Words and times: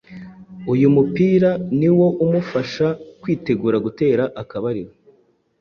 Uyu 0.73 0.87
mupira 0.95 1.51
niwo 1.79 2.07
umufasha 2.23 2.87
kwitegura 3.21 3.77
gutera 3.85 4.23
akabariro 4.41 4.93